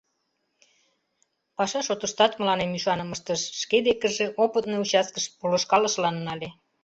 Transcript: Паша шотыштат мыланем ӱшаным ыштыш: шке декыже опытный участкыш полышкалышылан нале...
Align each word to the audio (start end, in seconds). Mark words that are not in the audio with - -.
Паша 1.57 1.79
шотыштат 1.87 2.31
мыланем 2.39 2.71
ӱшаным 2.77 3.09
ыштыш: 3.15 3.41
шке 3.61 3.77
декыже 3.85 4.25
опытный 4.43 4.81
участкыш 4.83 5.25
полышкалышылан 5.39 6.15
нале... 6.25 6.49